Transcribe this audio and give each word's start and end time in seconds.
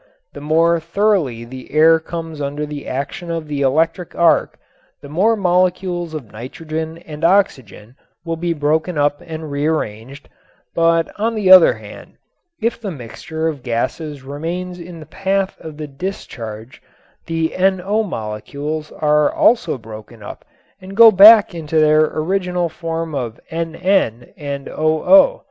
The 0.33 0.41
more 0.41 0.79
thoroughly 0.79 1.45
the 1.45 1.71
air 1.73 1.99
comes 1.99 2.41
under 2.41 2.65
the 2.65 2.87
action 2.87 3.29
of 3.29 3.47
the 3.47 3.61
electric 3.61 4.15
arc 4.15 4.57
the 4.99 5.09
more 5.09 5.35
molecules 5.35 6.15
of 6.15 6.31
nitrogen 6.31 6.97
and 6.97 7.23
oxygen 7.23 7.95
will 8.25 8.35
be 8.35 8.51
broken 8.53 8.97
up 8.97 9.21
and 9.23 9.51
rearranged, 9.51 10.27
but 10.73 11.11
on 11.19 11.35
the 11.35 11.51
other 11.51 11.73
hand 11.73 12.15
if 12.59 12.81
the 12.81 12.89
mixture 12.89 13.47
of 13.47 13.61
gases 13.61 14.23
remains 14.23 14.79
in 14.79 14.99
the 14.99 15.05
path 15.05 15.55
of 15.59 15.77
the 15.77 15.85
discharge 15.85 16.81
the 17.27 17.53
NO 17.59 18.01
molecules 18.01 18.91
are 18.93 19.31
also 19.31 19.77
broken 19.77 20.23
up 20.23 20.43
and 20.81 20.97
go 20.97 21.11
back 21.11 21.53
into 21.53 21.77
their 21.79 22.05
original 22.05 22.69
form 22.69 23.13
of 23.13 23.39
NN 23.51 24.33
and 24.35 24.67
OO. 24.67 25.39